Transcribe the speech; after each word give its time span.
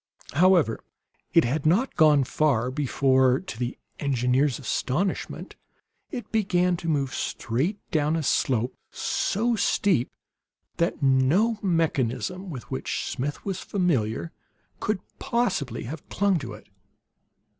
However, 0.33 0.79
it 1.31 1.43
had 1.43 1.63
not 1.63 1.95
gone 1.95 2.23
far 2.23 2.71
before, 2.71 3.39
to 3.39 3.59
the 3.59 3.77
engineer's 3.99 4.57
astonishment, 4.57 5.55
it 6.09 6.31
began 6.31 6.75
to 6.77 6.87
move 6.89 7.13
straight 7.13 7.77
down 7.91 8.15
a 8.15 8.23
slope 8.23 8.73
so 8.89 9.55
steep 9.55 10.09
that 10.77 11.03
no 11.03 11.59
mechanism 11.61 12.49
with 12.49 12.63
which 12.71 13.05
Smith 13.07 13.45
was 13.45 13.59
familiar 13.61 14.31
could 14.79 15.01
possibly 15.19 15.83
have 15.83 16.09
clung 16.09 16.39
to 16.39 16.53
it. 16.53 16.65